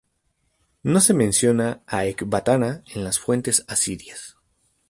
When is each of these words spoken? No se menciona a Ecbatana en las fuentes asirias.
No 0.81 0.99
se 0.99 1.13
menciona 1.13 1.83
a 1.85 2.05
Ecbatana 2.07 2.83
en 2.95 3.03
las 3.03 3.19
fuentes 3.19 3.63
asirias. 3.67 4.35